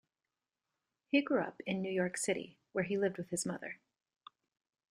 He 1.09 1.21
grew 1.21 1.41
up 1.41 1.61
in 1.67 1.83
New 1.83 1.91
York 1.91 2.17
City 2.17 2.57
where 2.71 2.85
he 2.85 2.97
lived 2.97 3.19
with 3.19 3.29
his 3.29 3.45
mother. 3.45 3.77